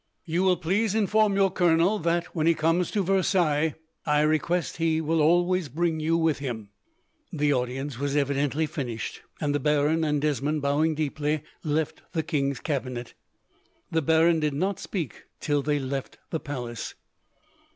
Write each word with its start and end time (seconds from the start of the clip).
"You 0.25 0.41
will 0.41 0.57
please 0.57 0.95
inform 0.95 1.35
your 1.35 1.51
colonel 1.51 1.99
that, 1.99 2.25
when 2.35 2.47
he 2.47 2.55
comes 2.55 2.89
to 2.89 3.03
Versailles, 3.03 3.75
I 4.03 4.21
request 4.21 4.77
he 4.77 4.99
will 4.99 5.21
always 5.21 5.69
bring 5.69 5.99
you 5.99 6.17
with 6.17 6.39
him." 6.39 6.69
The 7.31 7.53
audience 7.53 7.99
was 7.99 8.15
evidently 8.15 8.65
finished, 8.65 9.21
and 9.39 9.53
the 9.53 9.59
baron 9.59 10.03
and 10.03 10.19
Desmond, 10.19 10.63
bowing 10.63 10.95
deeply, 10.95 11.43
left 11.63 12.01
the 12.13 12.23
king's 12.23 12.59
cabinet. 12.59 13.13
The 13.91 14.01
baron 14.01 14.39
did 14.39 14.55
not 14.55 14.79
speak, 14.79 15.25
till 15.39 15.61
they 15.61 15.77
left 15.77 16.17
the 16.31 16.39
palace. 16.39 16.95